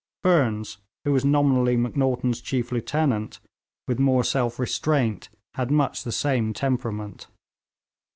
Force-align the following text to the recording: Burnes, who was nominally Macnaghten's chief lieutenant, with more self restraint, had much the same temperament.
Burnes, 0.23 0.79
who 1.05 1.11
was 1.13 1.23
nominally 1.23 1.77
Macnaghten's 1.77 2.41
chief 2.41 2.71
lieutenant, 2.71 3.39
with 3.87 3.99
more 3.99 4.23
self 4.23 4.57
restraint, 4.57 5.29
had 5.53 5.69
much 5.69 6.03
the 6.03 6.11
same 6.11 6.53
temperament. 6.53 7.27